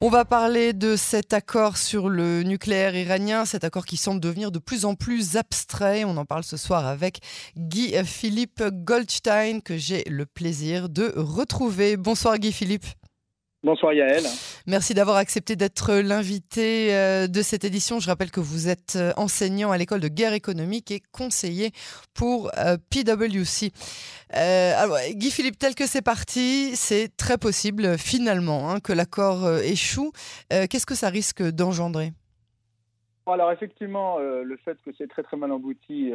[0.00, 4.52] On va parler de cet accord sur le nucléaire iranien, cet accord qui semble devenir
[4.52, 6.04] de plus en plus abstrait.
[6.04, 7.18] On en parle ce soir avec
[7.56, 11.96] Guy Philippe Goldstein, que j'ai le plaisir de retrouver.
[11.96, 12.86] Bonsoir Guy Philippe.
[13.64, 14.22] Bonsoir Yael.
[14.68, 17.98] Merci d'avoir accepté d'être l'invité euh, de cette édition.
[17.98, 21.72] Je rappelle que vous êtes euh, enseignant à l'école de guerre économique et conseiller
[22.14, 23.72] pour euh, PwC.
[25.14, 30.12] Guy Philippe, tel que c'est parti, c'est très possible finalement hein, que l'accord échoue.
[30.50, 32.12] Qu'est-ce que ça risque d'engendrer?
[33.26, 36.12] Alors effectivement, le fait que c'est très très mal embouti,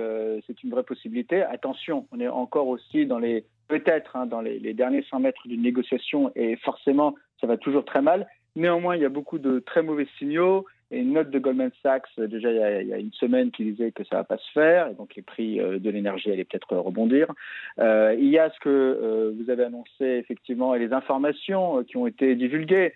[0.48, 1.42] c'est une vraie possibilité.
[1.44, 5.62] Attention, on est encore aussi dans les peut-être hein, dans les, derniers 100 mètres d'une
[5.62, 8.26] négociation et forcément ça va toujours très mal.
[8.56, 10.66] Néanmoins, il y a beaucoup de très mauvais signaux.
[10.92, 14.04] Et une note de Goldman Sachs, déjà il y a, une semaine, qui disait que
[14.04, 16.78] ça ne va pas se faire, et donc les prix euh, de l'énergie allaient peut-être
[16.78, 17.34] rebondir.
[17.80, 21.98] Euh, il y a ce que euh, vous avez annoncé, effectivement, et les informations qui
[21.98, 22.94] ont été divulguées.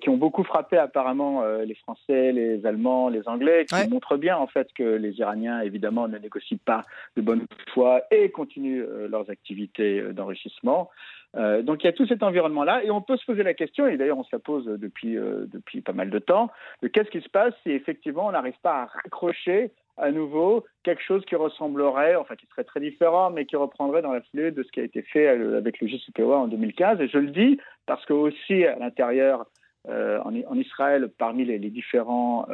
[0.00, 4.46] Qui ont beaucoup frappé apparemment les Français, les Allemands, les Anglais, qui montrent bien en
[4.46, 6.82] fait que les Iraniens évidemment ne négocient pas
[7.16, 10.90] de bonne foi et continuent leurs activités d'enrichissement.
[11.36, 13.86] Euh, donc il y a tout cet environnement-là et on peut se poser la question,
[13.86, 16.50] et d'ailleurs on se la pose depuis, euh, depuis pas mal de temps,
[16.82, 21.02] de qu'est-ce qui se passe si effectivement on n'arrive pas à raccrocher à nouveau quelque
[21.02, 24.62] chose qui ressemblerait, enfin qui serait très différent, mais qui reprendrait dans la foulée de
[24.62, 27.00] ce qui a été fait euh, avec le JCPOA en 2015.
[27.00, 29.46] Et je le dis parce que aussi à l'intérieur
[29.86, 32.46] en, Israël, parmi les, différents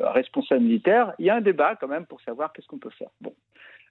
[0.00, 3.10] responsables militaires, il y a un débat quand même pour savoir qu'est-ce qu'on peut faire.
[3.20, 3.34] Bon.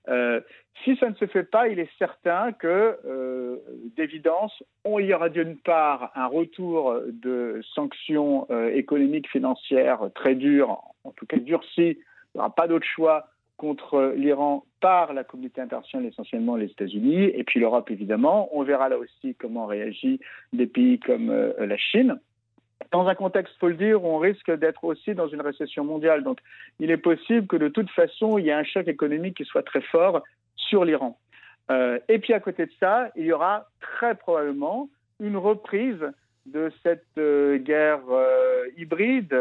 [0.07, 0.41] Euh,
[0.83, 3.57] si ça ne se fait pas, il est certain que, euh,
[3.97, 10.81] d'évidence, il y aura d'une part un retour de sanctions euh, économiques, financières très dures,
[11.03, 11.97] en tout cas durcies.
[12.33, 17.25] Il n'y aura pas d'autre choix contre l'Iran par la communauté internationale, essentiellement les États-Unis,
[17.33, 18.49] et puis l'Europe, évidemment.
[18.53, 20.21] On verra là aussi comment réagit
[20.53, 22.19] des pays comme la Chine
[22.91, 26.23] dans un contexte, faut le dire, on risque d'être aussi dans une récession mondiale.
[26.23, 26.39] Donc,
[26.79, 29.63] il est possible que de toute façon, il y ait un choc économique qui soit
[29.63, 30.23] très fort
[30.55, 31.17] sur l'Iran.
[31.71, 36.03] Euh, et puis, à côté de ça, il y aura très probablement une reprise
[36.45, 39.35] de cette euh, guerre euh, hybride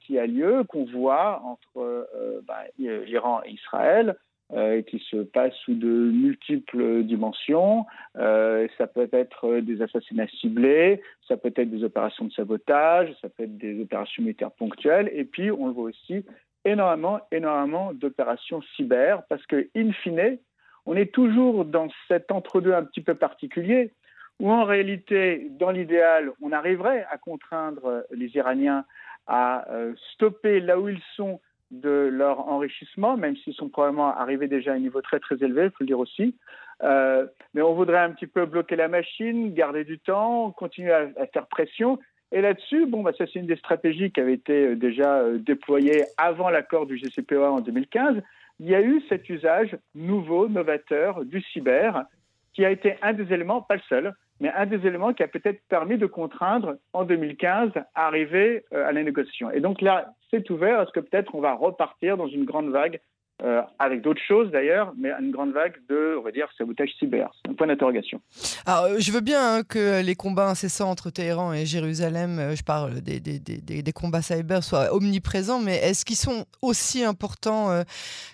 [0.00, 2.08] qui a lieu, qu'on voit entre
[2.46, 4.16] bah, l'Iran et Israël,
[4.54, 7.86] euh, qui se passe sous de multiples dimensions.
[8.16, 13.28] Euh, ça peut être des assassinats ciblés, ça peut être des opérations de sabotage, ça
[13.28, 16.24] peut être des opérations militaires ponctuelles, et puis on le voit aussi
[16.64, 20.38] énormément, énormément d'opérations cyber, parce que in fine,
[20.86, 23.92] on est toujours dans cet entre-deux un petit peu particulier,
[24.40, 28.84] où en réalité, dans l'idéal, on arriverait à contraindre les Iraniens
[29.26, 31.40] à euh, stopper là où ils sont
[31.70, 35.64] de leur enrichissement, même s'ils sont probablement arrivés déjà à un niveau très très élevé,
[35.66, 36.34] il faut le dire aussi.
[36.82, 41.08] Euh, mais on voudrait un petit peu bloquer la machine, garder du temps, continuer à,
[41.32, 41.98] faire pression.
[42.32, 45.38] Et là-dessus, bon, bah, ça c'est une des stratégies qui avait été euh, déjà euh,
[45.38, 48.22] déployée avant l'accord du GCPOA en 2015.
[48.60, 52.04] Il y a eu cet usage nouveau, novateur du cyber,
[52.52, 55.28] qui a été un des éléments, pas le seul, mais un des éléments qui a
[55.28, 59.50] peut-être permis de contraindre en 2015 à arriver euh, à la négociation.
[59.50, 60.80] Et donc là, c'est ouvert.
[60.80, 63.00] Est-ce que peut-être on va repartir dans une grande vague
[63.42, 67.30] euh, avec d'autres choses d'ailleurs, mais une grande vague de, on va dire, sabotage cyber.
[67.42, 68.20] C'est un point d'interrogation.
[68.66, 72.54] Alors, euh, je veux bien hein, que les combats incessants entre Téhéran et Jérusalem, euh,
[72.54, 77.02] je parle des, des, des, des, combats cyber, soient omniprésents, mais est-ce qu'ils sont aussi
[77.02, 77.82] importants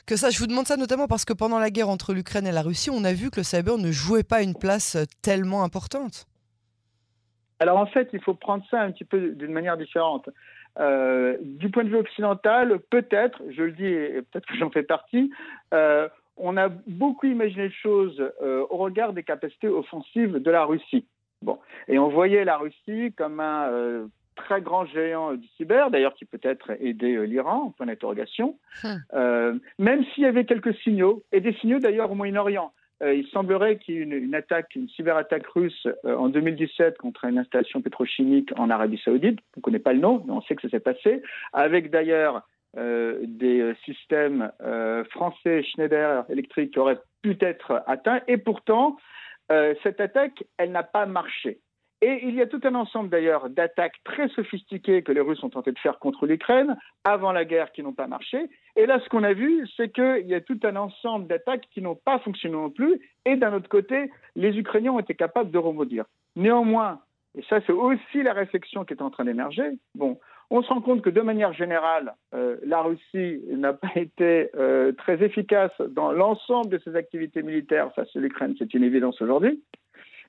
[0.07, 0.31] que ça?
[0.31, 2.91] Je vous demande ça notamment parce que pendant la guerre entre l'Ukraine et la Russie,
[2.91, 6.27] on a vu que le cyber ne jouait pas une place tellement importante.
[7.61, 10.29] Alors en fait, il faut prendre ça un petit peu d'une manière différente.
[10.79, 14.83] Euh, du point de vue occidental, peut-être, je le dis et peut-être que j'en fais
[14.83, 15.31] partie,
[15.73, 20.65] euh, on a beaucoup imaginé les choses euh, au regard des capacités offensives de la
[20.65, 21.07] Russie.
[21.43, 26.27] Bon, et on voyait la Russie comme un très grand géant du cyber, d'ailleurs qui
[26.27, 29.61] peut-être aider l'Iran, point d'interrogation, hum.
[29.79, 32.73] même s'il y avait quelques signaux, et des signaux d'ailleurs au Moyen-Orient.
[33.03, 37.25] Euh, il semblerait qu'il y ait une, attaque, une cyberattaque russe euh, en 2017 contre
[37.25, 39.39] une installation pétrochimique en Arabie Saoudite.
[39.57, 41.23] On ne connaît pas le nom, mais on sait que ça s'est passé,
[41.53, 42.43] avec d'ailleurs
[42.79, 44.51] euh, des systèmes
[45.11, 48.21] français Schneider Electric qui auraient pu être atteints.
[48.29, 48.97] Et pourtant,
[49.83, 51.61] cette attaque, elle n'a pas marché.
[52.03, 55.49] Et il y a tout un ensemble d'ailleurs d'attaques très sophistiquées que les Russes ont
[55.49, 58.51] tenté de faire contre l'Ukraine avant la guerre qui n'ont pas marché.
[58.77, 61.81] Et là, ce qu'on a vu, c'est qu'il y a tout un ensemble d'attaques qui
[61.81, 63.01] n'ont pas fonctionné non plus.
[63.25, 66.05] Et d'un autre côté, les Ukrainiens ont été capables de rebondir.
[66.37, 67.01] Néanmoins,
[67.35, 70.19] et ça c'est aussi la réflexion qui est en train d'émerger, bon,
[70.51, 74.93] on se rend compte que de manière générale, euh, la Russie n'a pas été euh,
[74.93, 79.63] très efficace dans l'ensemble de ses activités militaires face à l'Ukraine, c'est une évidence aujourd'hui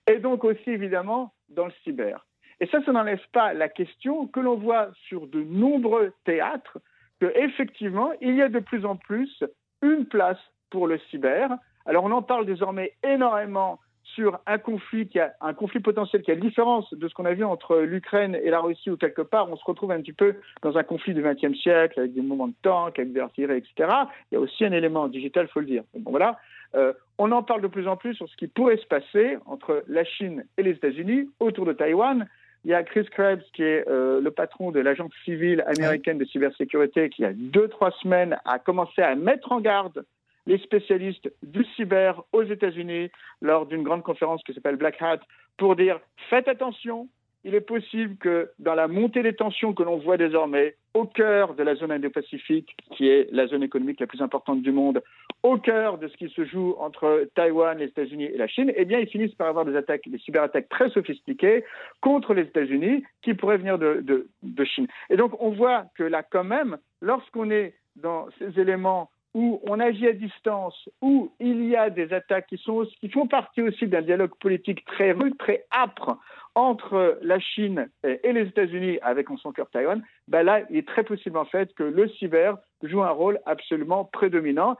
[0.07, 2.25] et donc aussi évidemment dans le cyber.
[2.59, 6.79] Et ça, ça n'enlève pas la question que l'on voit sur de nombreux théâtres
[7.19, 9.43] qu'effectivement, il y a de plus en plus
[9.81, 10.39] une place
[10.69, 11.49] pour le cyber.
[11.85, 13.79] Alors on en parle désormais énormément
[14.15, 17.33] sur un conflit qui a un conflit potentiel qui a différence de ce qu'on a
[17.33, 20.35] vu entre l'Ukraine et la Russie où quelque part on se retrouve un petit peu
[20.63, 23.89] dans un conflit du XXe siècle avec des moments de tanks, avec des artilleries, etc.
[24.31, 25.83] Il y a aussi un élément digital, faut le dire.
[25.93, 26.39] Bon voilà,
[26.77, 29.83] euh, on en parle de plus en plus sur ce qui pourrait se passer entre
[29.87, 32.27] la Chine et les États-Unis autour de Taïwan.
[32.63, 36.25] Il y a Chris Krebs, qui est euh, le patron de l'agence civile américaine de
[36.25, 40.05] cybersécurité, qui, il y a deux, trois semaines, a commencé à mettre en garde
[40.45, 43.09] les spécialistes du cyber aux États-Unis
[43.41, 45.19] lors d'une grande conférence qui s'appelle Black Hat
[45.57, 47.07] pour dire faites attention,
[47.47, 51.55] il est possible que dans la montée des tensions que l'on voit désormais au cœur
[51.55, 55.01] de la zone Indo-Pacifique, qui est la zone économique la plus importante du monde,
[55.43, 58.83] au cœur de ce qui se joue entre Taïwan, les États-Unis et la Chine, eh
[58.83, 61.63] bien, ils finissent par avoir des attaques, des cyberattaques très sophistiquées
[62.01, 64.03] contre les États-Unis qui pourraient venir de,
[64.43, 64.87] de Chine.
[65.09, 69.79] Et donc, on voit que là, quand même, lorsqu'on est dans ces éléments où on
[69.79, 73.87] agit à distance, où il y a des attaques qui, sont, qui font partie aussi
[73.87, 76.17] d'un dialogue politique très rude, très âpre
[76.55, 80.87] entre la Chine et les États-Unis avec en son cœur Taïwan, ben là, il est
[80.87, 84.75] très possible en fait que le cyber joue un rôle absolument prédominant.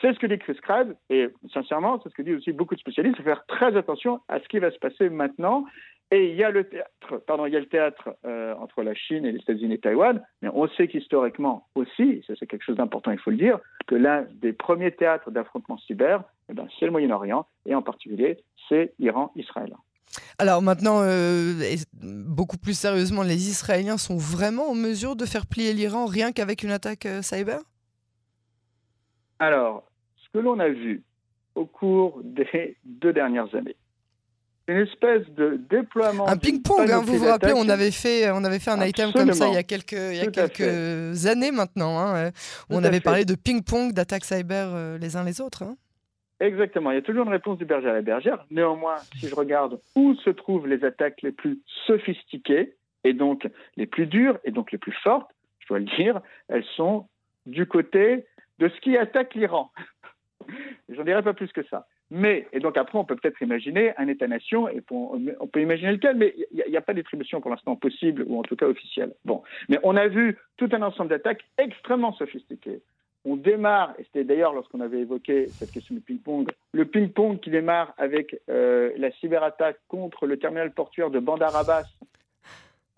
[0.00, 2.80] C'est ce que dit Chris Krebs, et sincèrement, c'est ce que disent aussi beaucoup de
[2.80, 5.64] spécialistes, faire très attention à ce qui va se passer maintenant.
[6.12, 8.94] Et il y a le théâtre, pardon, il y a le théâtre euh, entre la
[8.94, 12.76] Chine et les États-Unis et Taïwan, mais on sait qu'historiquement aussi, ça c'est quelque chose
[12.76, 16.86] d'important, il faut le dire, que l'un des premiers théâtres d'affrontement cyber, eh ben, c'est
[16.86, 19.72] le Moyen-Orient, et en particulier, c'est Iran-Israël.
[20.38, 21.52] Alors maintenant, euh,
[22.02, 26.64] beaucoup plus sérieusement, les Israéliens sont vraiment en mesure de faire plier l'Iran rien qu'avec
[26.64, 27.60] une attaque euh, cyber?
[29.38, 31.04] Alors, ce que l'on a vu
[31.54, 33.76] au cours des deux dernières années,
[34.70, 36.28] une espèce de déploiement.
[36.28, 39.32] Un ping-pong, hein, vous vous rappelez, on avait fait, on avait fait un item comme
[39.32, 42.30] ça il y a quelques, il y a quelques années maintenant, hein, euh,
[42.70, 45.62] où on avait parlé de ping-pong, d'attaques cyber les uns les autres.
[45.62, 45.76] Hein.
[46.40, 46.90] Exactement.
[46.90, 48.46] Il y a toujours une réponse du berger à la bergère.
[48.50, 53.86] Néanmoins, si je regarde où se trouvent les attaques les plus sophistiquées, et donc les
[53.86, 55.30] plus dures, et donc les plus fortes,
[55.60, 57.08] je dois le dire, elles sont
[57.46, 58.26] du côté
[58.58, 59.70] de ce qui attaque l'Iran.
[60.88, 61.86] J'en dirais pas plus que ça.
[62.10, 66.16] Mais, et donc après, on peut peut-être imaginer un État-nation, et on peut imaginer lequel,
[66.16, 69.12] mais il n'y a, a, pas d'attribution pour l'instant possible, ou en tout cas officielle.
[69.24, 69.42] Bon.
[69.68, 72.80] Mais on a vu tout un ensemble d'attaques extrêmement sophistiquées
[73.24, 77.50] on démarre, et c'était d'ailleurs lorsqu'on avait évoqué cette question du ping-pong, le ping-pong qui
[77.50, 81.84] démarre avec euh, la cyberattaque contre le terminal portuaire de Bandar Abbas,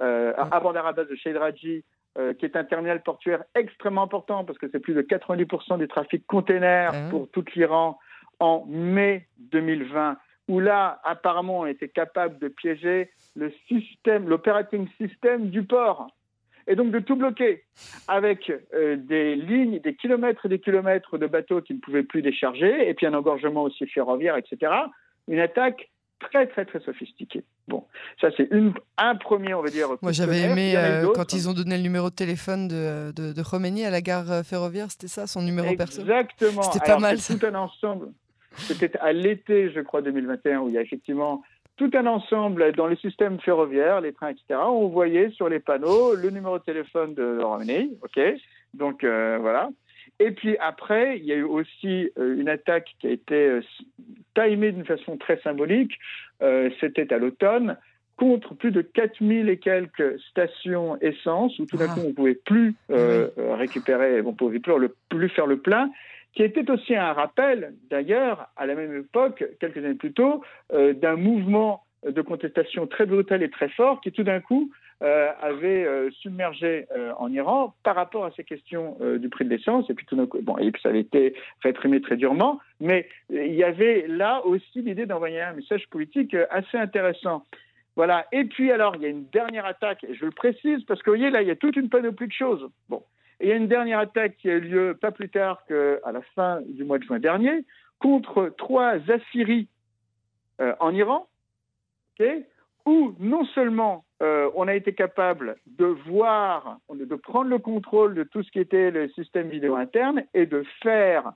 [0.01, 1.85] euh, à Bandar Abbas de Sheidraji,
[2.19, 5.89] euh, qui est un terminal portuaire extrêmement important parce que c'est plus de 90% du
[5.89, 7.11] trafic container ah.
[7.11, 7.99] pour tout l'Iran
[8.43, 10.17] en mai 2020,
[10.49, 16.09] où là, apparemment, on était capable de piéger le système, l'operating system du port
[16.67, 17.65] et donc de tout bloquer
[18.09, 22.23] avec euh, des lignes, des kilomètres et des kilomètres de bateaux qui ne pouvaient plus
[22.23, 24.73] décharger, et puis un engorgement aussi ferroviaire, etc.
[25.29, 25.91] Une attaque
[26.21, 27.45] très très très sophistiquée.
[27.67, 27.85] Bon,
[28.21, 28.49] ça c'est
[28.97, 29.89] un premier, on va dire.
[30.03, 33.43] Moi j'avais aimé euh, quand ils ont donné le numéro de téléphone de, de, de
[33.43, 36.63] Khomeini à la gare euh, ferroviaire, c'était ça, son numéro personnel Exactement.
[36.63, 37.19] C'était pas mal.
[37.19, 38.13] Tout un ensemble.
[38.57, 41.43] C'était à l'été, je crois, 2021, où il y a effectivement
[41.77, 44.61] tout un ensemble dans les systèmes ferroviaires, les trains, etc.
[44.67, 48.21] On voyait sur les panneaux le numéro de téléphone de Romney, ok?
[48.75, 49.71] Donc euh, voilà.
[50.21, 53.61] Et puis après, il y a eu aussi euh, une attaque qui a été euh,
[54.35, 55.99] timée d'une façon très symbolique.
[56.81, 57.77] C'était à l'automne
[58.17, 61.95] contre plus de 4000 et quelques stations essence où tout d'un ah.
[61.95, 65.89] coup on ne pouvait plus récupérer, on ne pouvait plus, le, plus faire le plein
[66.35, 70.95] qui était aussi un rappel, d'ailleurs, à la même époque, quelques années plus tôt, euh,
[70.95, 74.73] d'un mouvement de contestation très brutal et très fort qui tout d'un coup
[75.03, 76.87] euh, avait euh, submergé
[77.19, 79.89] en Iran par rapport à ces questions du prix de l'essence.
[79.89, 82.59] Et puis tout d'un coup bon et puis ça avait été réprimé très durement.
[82.81, 87.45] Mais il y avait là aussi l'idée d'envoyer un message politique assez intéressant.
[87.95, 88.27] Voilà.
[88.33, 91.11] Et puis alors il y a une dernière attaque et je le précise parce que
[91.11, 92.69] vous voyez là il y a toute une panoplie de choses.
[92.89, 93.05] Bon
[93.43, 96.13] et il y a une dernière attaque qui a eu lieu pas plus tard qu'à
[96.13, 97.65] la fin du mois de juin dernier
[97.99, 99.69] contre trois Assyries
[100.61, 101.27] euh, en Iran,
[102.87, 108.23] où non seulement euh, on a été capable de voir, de prendre le contrôle de
[108.23, 111.33] tout ce qui était le système vidéo interne et de faire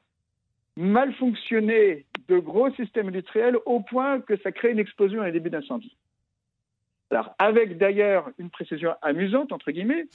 [0.76, 5.32] mal fonctionner de gros systèmes industriels au point que ça crée une explosion et un
[5.32, 5.96] début d'incendie.
[7.10, 10.06] Alors, avec d'ailleurs une précision amusante, entre guillemets,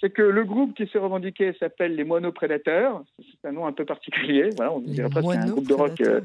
[0.00, 3.02] c'est que le groupe qui s'est revendiqué s'appelle les mono-prédateurs.
[3.18, 4.50] C'est un nom un peu particulier.
[4.56, 6.00] Voilà, on dirait presque un groupe de rock.
[6.00, 6.20] Euh,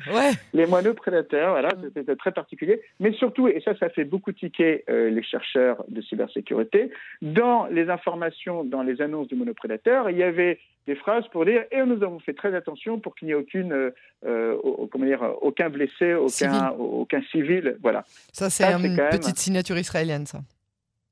[0.54, 1.92] les mono-prédateurs, voilà, mm.
[1.96, 2.82] c'était très particulier.
[3.00, 6.92] Mais surtout, et ça, ça fait beaucoup tiquer euh, les chercheurs de cybersécurité,
[7.22, 11.64] dans les informations, dans les annonces du monoprédateur, il y avait des phrases pour dire
[11.72, 13.92] et nous avons fait très attention pour qu'il n'y ait aucune,
[14.26, 16.72] euh, comment dire, aucun blessé, aucun civil.
[16.78, 17.78] aucun civil.
[17.82, 18.04] Voilà.
[18.32, 20.40] Ça, c'est une petite signature israélienne, ça.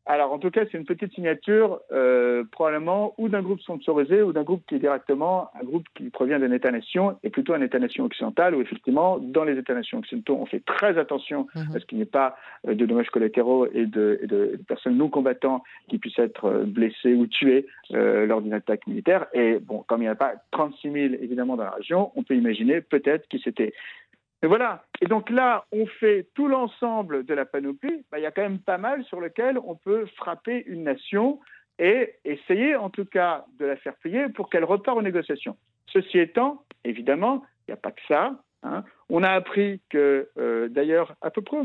[0.05, 4.33] Alors, en tout cas, c'est une petite signature, euh, probablement, ou d'un groupe sponsorisé, ou
[4.33, 8.03] d'un groupe qui est directement un groupe qui provient d'un État-nation, et plutôt un État-nation
[8.03, 11.75] occidental, où effectivement, dans les États-nations occidentaux, on fait très attention mhm.
[11.75, 12.35] à ce qu'il n'y ait pas
[12.67, 17.27] euh, de dommages collatéraux et de, personnes non combattants qui puissent être euh, blessés ou
[17.27, 19.27] tués lors d'une attaque militaire.
[19.33, 22.35] Et bon, comme il n'y a pas 36 000, évidemment, dans la région, on peut
[22.35, 23.73] imaginer peut-être qu'il s'était
[24.43, 24.83] et voilà.
[24.99, 28.03] Et donc là, on fait tout l'ensemble de la panoplie.
[28.11, 31.39] Bah, il y a quand même pas mal sur lequel on peut frapper une nation
[31.79, 35.55] et essayer en tout cas de la faire plier pour qu'elle repart aux négociations.
[35.87, 38.43] Ceci étant, évidemment, il n'y a pas que ça.
[38.63, 38.83] Hein.
[39.09, 41.57] On a appris que, euh, d'ailleurs, à peu près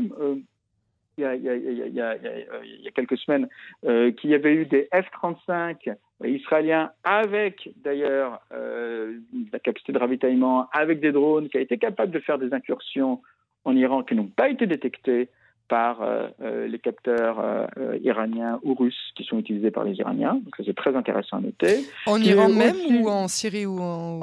[1.19, 3.47] il y a, quelques semaines
[3.85, 9.19] euh, qu'il y avait eu des F-35 israéliens avec d'ailleurs euh,
[9.53, 13.21] la capacité de ravitaillement, avec des drones, qui a été capable de faire des incursions
[13.65, 15.29] en Iran qui n'ont pas été détectées
[15.69, 17.67] par euh, les capteurs
[18.03, 20.41] iraniens ou russes qui sont utilisés par les Iraniens.
[20.43, 21.85] Donc ça c'est très intéressant à noter.
[22.05, 24.19] En Iran même ou en Syrie ou en...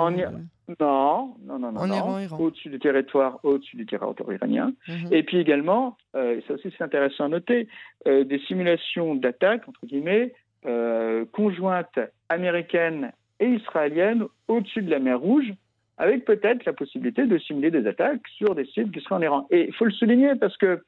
[0.81, 2.39] Non, non, non, non.
[2.41, 4.73] Au-dessus du territoire, au-dessus du territoire iranien.
[4.89, 5.13] Mhm.
[5.13, 7.69] Et puis également, euh, ça aussi c'est intéressant à noter,
[8.09, 10.35] euh, des simulations d'attaques, entre guillemets,
[10.67, 15.53] euh, conjointes américaines et israéliennes au-dessus de la mer Rouge,
[15.99, 19.47] avec peut-être la possibilité de simuler des attaques sur des sites qui seraient en Iran.
[19.51, 20.83] Et il faut le souligner parce que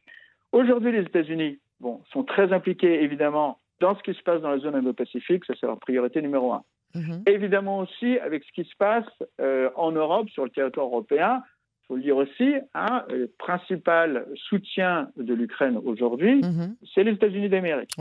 [0.52, 4.58] aujourd'hui, les États-Unis bon, sont très impliqués, évidemment, dans ce qui se passe dans la
[4.58, 6.62] zone Indo-Pacifique, ça c'est leur priorité numéro un.
[6.94, 7.22] Mhm.
[7.26, 9.06] Évidemment aussi avec ce qui se passe
[9.40, 11.42] euh, en Europe, sur le territoire européen.
[11.44, 16.76] Il faut le dire aussi, hein, le principal soutien de l'Ukraine aujourd'hui, mhm.
[16.94, 17.96] c'est les États-Unis d'Amérique.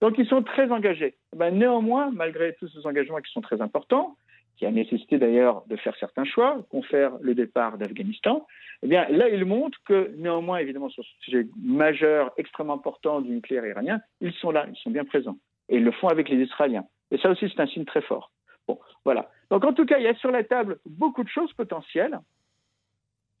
[0.00, 1.16] Donc ils sont très engagés.
[1.36, 4.16] Ben, néanmoins, malgré tous ces engagements qui sont très importants,
[4.60, 8.46] qui a nécessité d'ailleurs de faire certains choix, confère le départ d'Afghanistan,
[8.82, 13.30] eh bien là, ils montrent que néanmoins, évidemment, sur ce sujet majeur, extrêmement important du
[13.30, 15.38] nucléaire iranien, ils sont là, ils sont bien présents.
[15.70, 16.84] Et ils le font avec les Israéliens.
[17.10, 18.32] Et ça aussi, c'est un signe très fort.
[18.68, 19.30] Bon, voilà.
[19.50, 22.20] Donc en tout cas, il y a sur la table beaucoup de choses potentielles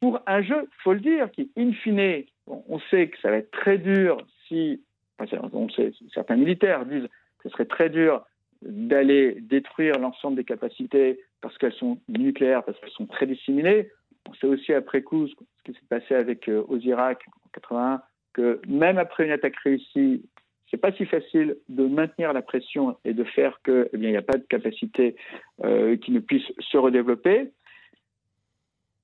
[0.00, 3.36] pour un jeu, il faut le dire, qui, in fine, on sait que ça va
[3.36, 4.16] être très dur
[4.48, 4.82] si,
[5.18, 7.08] on sait, certains militaires disent
[7.40, 8.24] que ce serait très dur
[8.62, 13.88] d'aller détruire l'ensemble des capacités parce qu'elles sont nucléaires, parce qu'elles sont très disséminées.
[14.28, 18.02] On sait aussi après coup ce qui s'est passé avec euh, Irak en 81,
[18.32, 20.22] que même après une attaque réussie,
[20.70, 24.22] c'est pas si facile de maintenir la pression et de faire qu'il eh n'y a
[24.22, 25.16] pas de capacité
[25.64, 27.50] euh, qui ne puisse se redévelopper.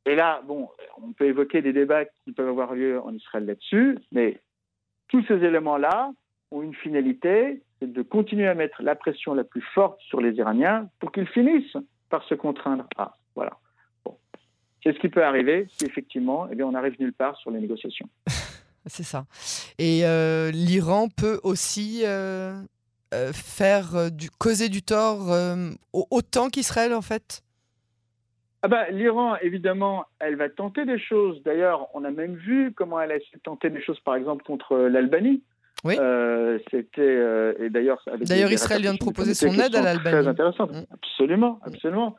[0.05, 0.69] Et là, bon,
[1.03, 4.39] on peut évoquer des débats qui peuvent avoir lieu en Israël là-dessus, mais
[5.09, 6.13] tous ces éléments-là
[6.51, 10.35] ont une finalité, c'est de continuer à mettre la pression la plus forte sur les
[10.35, 11.77] Iraniens pour qu'ils finissent
[12.09, 13.17] par se contraindre à.
[13.35, 13.59] Voilà.
[14.05, 14.17] Bon.
[14.83, 17.61] C'est ce qui peut arriver si effectivement, eh bien, on n'arrive nulle part sur les
[17.61, 18.09] négociations.
[18.87, 19.27] C'est ça.
[19.79, 22.55] Et euh, l'Iran peut aussi euh,
[23.13, 25.27] euh, faire du causer du tort
[25.93, 27.43] autant qu'Israël en fait?
[28.63, 31.43] Ah bah, L'Iran, évidemment, elle va tenter des choses.
[31.45, 35.43] D'ailleurs, on a même vu comment elle a tenté des choses, par exemple, contre l'Albanie.
[35.87, 35.95] Oui.
[36.71, 38.03] C'était et d'ailleurs.
[38.21, 40.23] D'ailleurs, Israël vient de proposer son aide à l'Albanie.
[40.23, 40.67] Très intéressant.
[40.67, 40.85] Mm.
[40.93, 42.17] Absolument, absolument.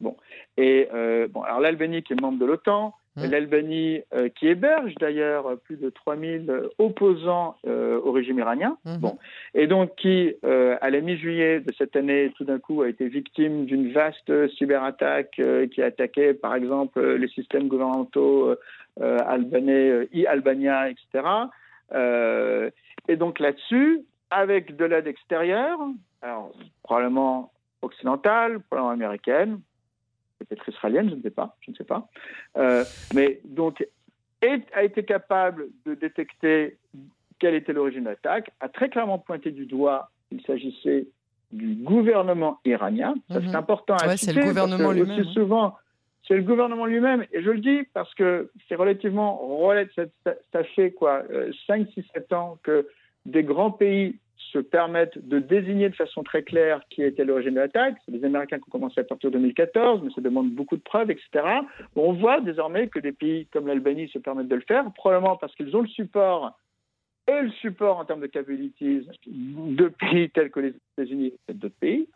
[0.00, 0.16] Bon.
[0.56, 0.88] Et
[1.30, 3.30] bon, alors l'Albanie qui est membre de l'OTAN, Mmh.
[3.30, 8.96] L'Albanie, euh, qui héberge d'ailleurs plus de 3000 opposants euh, au régime iranien, mmh.
[8.96, 9.18] bon,
[9.54, 13.06] et donc qui, euh, à la mi-juillet de cette année, tout d'un coup, a été
[13.06, 15.40] victime d'une vaste cyberattaque
[15.70, 18.56] qui a attaqué, par exemple, les systèmes gouvernementaux
[19.00, 21.24] albanais, e-Albania, etc.
[23.08, 25.78] et donc là-dessus, avec de l'aide extérieure,
[26.22, 29.60] alors probablement occidentale, probablement américaine,
[30.38, 32.08] peut-être israélienne, je ne sais pas, je ne sais pas,
[32.56, 32.84] euh,
[33.14, 33.86] mais donc
[34.74, 36.76] a été capable de détecter
[37.38, 41.08] quelle était l'origine de l'attaque, a très clairement pointé du doigt qu'il s'agissait
[41.52, 43.14] du gouvernement iranien.
[43.30, 43.56] Ça, c'est mhm.
[43.56, 45.20] important à ouais, C'est le gouvernement lui-même.
[45.20, 45.32] Hein.
[45.32, 45.76] souvent,
[46.26, 47.24] c'est le gouvernement lui-même.
[47.32, 49.40] Et je le dis parce que c'est relativement.
[49.94, 50.04] Ça,
[50.52, 51.22] ça, fait quoi
[51.66, 52.86] 5, 6, 7 ans que
[53.26, 54.16] des grands pays
[54.52, 57.96] se permettent de désigner de façon très claire qui était l'origine de l'attaque.
[58.04, 60.82] C'est les Américains qui ont commencé à partir de 2014, mais ça demande beaucoup de
[60.82, 61.44] preuves, etc.
[61.96, 65.54] On voit désormais que des pays comme l'Albanie se permettent de le faire, probablement parce
[65.56, 66.58] qu'ils ont le support
[67.26, 71.78] et le support en termes de capabilities de pays tels que les États-Unis et d'autres
[71.80, 72.06] pays.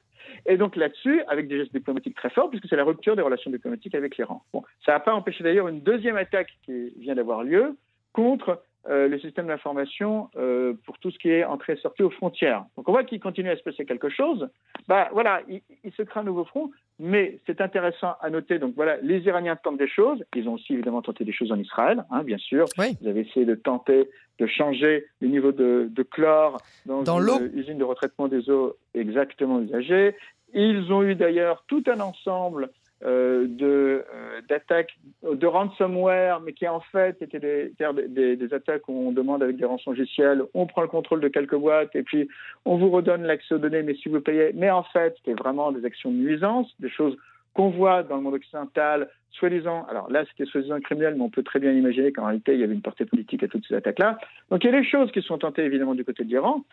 [0.47, 3.51] Et donc là-dessus, avec des gestes diplomatiques très forts, puisque c'est la rupture des relations
[3.51, 4.43] diplomatiques avec l'Iran.
[4.53, 7.77] Bon, ça n'a pas empêché d'ailleurs une deuxième attaque qui vient d'avoir lieu
[8.13, 12.11] contre euh, le système d'information euh, pour tout ce qui est entrée et sortie aux
[12.11, 12.65] frontières.
[12.77, 14.49] Donc on voit qu'il continue à se passer quelque chose.
[14.87, 18.59] Bah voilà, il, se crée un nouveau front, mais c'est intéressant à noter.
[18.59, 20.23] Donc voilà, les Iraniens tentent des choses.
[20.35, 22.67] Ils ont aussi évidemment tenté des choses en Israël, hein, bien sûr.
[22.79, 27.79] Ils avaient essayé de tenter de changer le niveau de, chlore dans, dans une usine
[27.79, 30.15] de retraitement des eaux exactement usagée.
[30.55, 32.71] Ils ont eu d'ailleurs tout un ensemble
[33.03, 37.73] de euh, d'attaques de ransomware, mais qui en fait étaient des,
[38.09, 41.29] des, des, attaques où on demande avec des rançons logiciels, on prend le contrôle de
[41.29, 42.29] quelques boîtes et puis
[42.65, 44.51] on vous redonne l'accès aux données, mais si vous payez.
[44.55, 47.17] Mais en fait, c'était vraiment des actions de nuisance, des choses
[47.55, 51.43] qu'on voit dans le monde occidental, soi-disant, alors là c'était soi-disant criminel, mais on peut
[51.45, 54.19] très bien imaginer qu'en réalité il y avait une portée politique à toutes ces attaques-là.
[54.51, 56.65] Donc il y a des choses qui sont tentées évidemment du côté de l'Iran,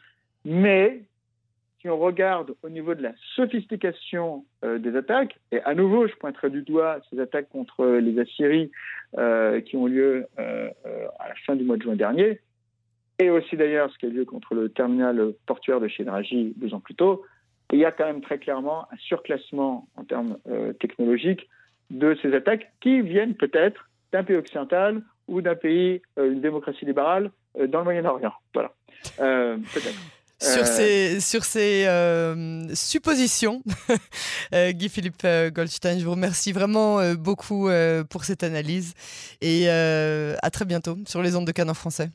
[0.44, 1.02] mais
[1.86, 6.16] si on regarde au niveau de la sophistication euh, des attaques, et à nouveau, je
[6.16, 8.72] pointerai du doigt ces attaques contre les Assyries
[9.20, 10.70] euh, qui ont lieu euh,
[11.20, 12.40] à la fin du mois de juin dernier,
[13.20, 16.80] et aussi d'ailleurs ce qui a lieu contre le terminal portuaire de Shedraji deux ans
[16.80, 17.24] plus tôt,
[17.72, 20.38] il y a quand même très clairement un surclassement en termes
[20.80, 21.48] technologiques
[21.92, 27.32] de ces attaques qui viennent peut-être d'un pays occidental ou d'un pays, une démocratie libérale
[27.68, 28.34] dans le Moyen-Orient.
[28.54, 28.72] Voilà,
[29.18, 30.15] peut-être.
[30.40, 33.62] Sur euh, ces, sur ces euh, suppositions,
[34.54, 37.70] euh, Guy-Philippe Goldstein, je vous remercie vraiment beaucoup
[38.10, 38.94] pour cette analyse
[39.42, 42.10] et à très bientôt sur les ondes de Canon français.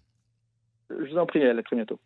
[0.91, 1.99] Je vous en prie, à très bientôt.